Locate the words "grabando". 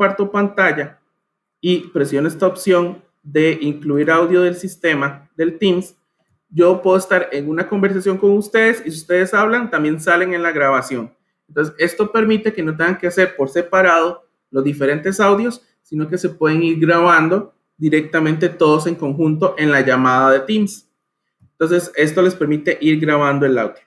16.80-17.52, 22.98-23.44